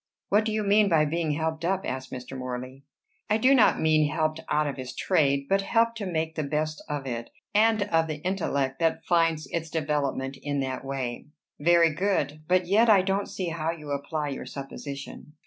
[0.29, 2.35] "What do you mean by being 'helped up'?" asked Mr.
[2.35, 2.83] Morley.
[3.29, 6.83] "I do not mean helped out of his trade, but helped to make the best
[6.89, 11.27] of it, and of the intellect that finds its development in that way."
[11.59, 12.41] "Very good.
[12.47, 15.33] But yet I don't see how you apply your supposition."